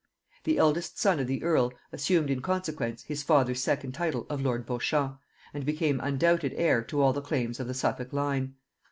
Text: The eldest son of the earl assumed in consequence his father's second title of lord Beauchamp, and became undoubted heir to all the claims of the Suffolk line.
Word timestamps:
The 0.45 0.57
eldest 0.57 0.97
son 0.99 1.19
of 1.19 1.27
the 1.27 1.43
earl 1.43 1.73
assumed 1.91 2.31
in 2.31 2.41
consequence 2.41 3.03
his 3.03 3.21
father's 3.21 3.61
second 3.61 3.91
title 3.91 4.25
of 4.31 4.41
lord 4.41 4.65
Beauchamp, 4.65 5.19
and 5.53 5.63
became 5.63 5.99
undoubted 5.99 6.53
heir 6.55 6.81
to 6.85 6.99
all 7.01 7.13
the 7.13 7.21
claims 7.21 7.59
of 7.59 7.67
the 7.67 7.75
Suffolk 7.75 8.11
line. 8.11 8.55